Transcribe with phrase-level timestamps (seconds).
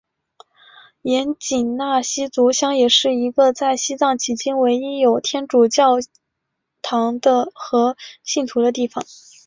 [1.03, 6.07] 盐井纳西族乡也是一个在西藏迄今唯一有天主教教
[6.81, 7.19] 堂
[7.53, 9.05] 和信徒的地方。